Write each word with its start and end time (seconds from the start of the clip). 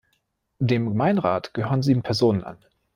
Dem 0.57 0.89
Gemeinderat 0.89 1.53
gehören 1.53 1.83
sieben 1.83 2.01
Personen 2.01 2.43
an. 2.43 2.57